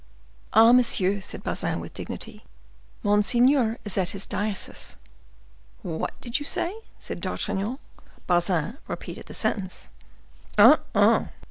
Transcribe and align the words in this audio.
"Ah, 0.51 0.71
monsieur," 0.71 1.19
said 1.21 1.43
Bazin, 1.43 1.79
with 1.79 1.93
dignity, 1.93 2.43
"monseigneur 3.03 3.77
is 3.85 3.99
at 3.99 4.09
his 4.17 4.25
diocese." 4.25 4.97
"What 5.83 6.19
did 6.19 6.39
you 6.39 6.43
say?" 6.43 6.75
said 6.97 7.21
D'Artagnan. 7.21 7.77
Bazin 8.25 8.79
repeated 8.87 9.27
the 9.27 9.35
sentence. 9.35 9.89
"Ah, 10.57 10.79
ah! 10.95 11.29